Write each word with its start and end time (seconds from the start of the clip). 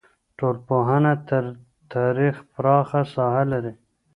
ټولنپوهنه 0.37 1.13
تر 1.29 1.43
تاریخ 1.93 2.35
پراخه 2.53 3.01
ساحه 3.13 3.43
لري. 3.51 3.73